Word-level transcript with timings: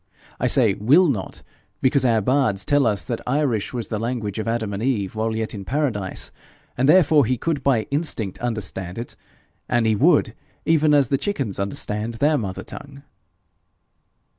I 0.39 0.47
say 0.47 0.73
"WILL 0.73 1.09
not," 1.09 1.43
because 1.79 2.05
our 2.05 2.21
bards 2.21 2.65
tell 2.65 2.87
us 2.87 3.03
that 3.03 3.21
Irish 3.27 3.71
was 3.71 3.89
the 3.89 3.99
language 3.99 4.39
of 4.39 4.47
Adam 4.47 4.73
and 4.73 4.81
Eve 4.81 5.13
while 5.13 5.35
yet 5.35 5.53
in 5.53 5.63
Paradise, 5.63 6.31
and 6.75 6.89
therefore 6.89 7.23
he 7.23 7.37
could 7.37 7.61
by 7.61 7.83
instinct 7.91 8.39
understand 8.39 8.97
it 8.97 9.15
an' 9.69 9.85
he 9.85 9.95
would, 9.95 10.33
even 10.65 10.95
as 10.95 11.09
the 11.09 11.19
chickens 11.19 11.59
understand 11.59 12.15
their 12.15 12.39
mother 12.39 12.63
tongue.' 12.63 13.03